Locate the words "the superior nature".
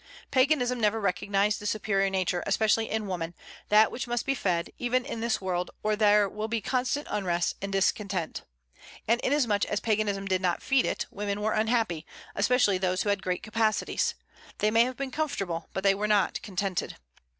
1.59-2.41